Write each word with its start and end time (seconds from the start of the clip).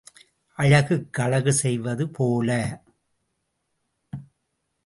அழகுக்கு 0.59 1.23
அழகு 1.23 1.53
செய்வது 1.53 2.09
போல. 2.09 2.49